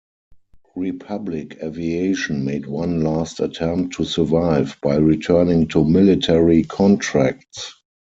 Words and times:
Republic 0.75 1.59
Aviation 1.61 2.43
made 2.43 2.65
one 2.65 3.03
last 3.03 3.39
attempt 3.39 3.97
to 3.97 4.03
survive 4.03 4.75
by 4.81 4.95
returning 4.95 5.67
to 5.67 5.83
military 5.83 6.63
contracts. 6.63 7.75